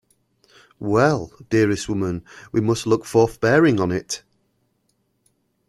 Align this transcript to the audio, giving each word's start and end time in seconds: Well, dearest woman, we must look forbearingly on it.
Well, 0.79 1.31
dearest 1.51 1.87
woman, 1.87 2.25
we 2.51 2.59
must 2.59 2.87
look 2.87 3.05
forbearingly 3.05 3.79
on 3.83 3.91
it. 3.91 4.23